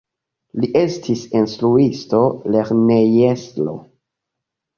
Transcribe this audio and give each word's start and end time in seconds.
Li 0.61 0.69
estis 0.79 1.21
instruisto, 1.41 2.23
lernejestro. 2.57 3.77